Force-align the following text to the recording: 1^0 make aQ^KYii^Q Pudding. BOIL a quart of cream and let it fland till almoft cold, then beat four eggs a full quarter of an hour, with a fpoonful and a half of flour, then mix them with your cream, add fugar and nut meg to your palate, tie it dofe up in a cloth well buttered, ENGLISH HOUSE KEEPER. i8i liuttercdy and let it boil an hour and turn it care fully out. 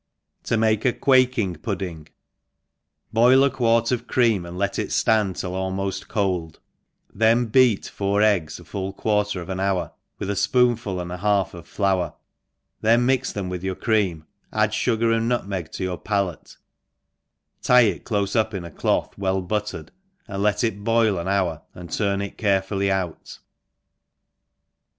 1^0 0.45 0.57
make 0.57 0.81
aQ^KYii^Q 0.81 1.61
Pudding. 1.61 2.07
BOIL 3.13 3.43
a 3.43 3.51
quart 3.51 3.91
of 3.91 4.07
cream 4.07 4.47
and 4.47 4.57
let 4.57 4.79
it 4.79 4.89
fland 4.89 5.39
till 5.39 5.51
almoft 5.51 6.07
cold, 6.07 6.59
then 7.13 7.45
beat 7.45 7.85
four 7.85 8.19
eggs 8.23 8.59
a 8.59 8.65
full 8.65 8.93
quarter 8.93 9.41
of 9.41 9.47
an 9.49 9.59
hour, 9.59 9.91
with 10.17 10.27
a 10.27 10.33
fpoonful 10.33 10.99
and 10.99 11.11
a 11.11 11.17
half 11.17 11.53
of 11.53 11.67
flour, 11.67 12.15
then 12.81 13.05
mix 13.05 13.31
them 13.31 13.47
with 13.47 13.63
your 13.63 13.75
cream, 13.75 14.25
add 14.51 14.71
fugar 14.71 15.15
and 15.15 15.29
nut 15.29 15.47
meg 15.47 15.71
to 15.71 15.83
your 15.83 15.99
palate, 15.99 16.57
tie 17.61 17.81
it 17.81 18.03
dofe 18.05 18.35
up 18.35 18.55
in 18.55 18.63
a 18.65 18.71
cloth 18.71 19.15
well 19.19 19.39
buttered, 19.39 19.91
ENGLISH 20.27 20.27
HOUSE 20.27 20.33
KEEPER. 20.33 20.33
i8i 20.33 20.33
liuttercdy 20.33 20.33
and 20.33 20.43
let 20.43 20.63
it 20.63 20.83
boil 20.83 21.17
an 21.19 21.27
hour 21.27 21.61
and 21.75 21.91
turn 21.93 22.23
it 22.23 22.39
care 22.39 22.63
fully 22.63 22.89
out. 22.91 23.37